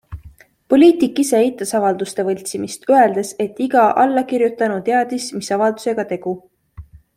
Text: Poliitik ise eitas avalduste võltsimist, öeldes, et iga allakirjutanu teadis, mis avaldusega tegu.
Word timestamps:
Poliitik 0.73 1.19
ise 1.23 1.35
eitas 1.39 1.73
avalduste 1.79 2.25
võltsimist, 2.29 2.89
öeldes, 2.95 3.35
et 3.47 3.63
iga 3.67 3.85
allakirjutanu 4.07 4.81
teadis, 4.91 5.29
mis 5.39 5.53
avaldusega 5.59 6.09
tegu. 6.15 6.37